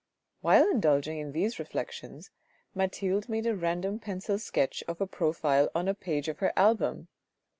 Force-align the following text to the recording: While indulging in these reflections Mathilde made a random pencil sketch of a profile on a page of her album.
While 0.39 0.67
indulging 0.67 1.19
in 1.19 1.31
these 1.31 1.59
reflections 1.59 2.31
Mathilde 2.73 3.29
made 3.29 3.45
a 3.45 3.55
random 3.55 3.99
pencil 3.99 4.39
sketch 4.39 4.83
of 4.87 4.99
a 4.99 5.05
profile 5.05 5.69
on 5.75 5.87
a 5.87 5.93
page 5.93 6.27
of 6.27 6.39
her 6.39 6.51
album. 6.55 7.07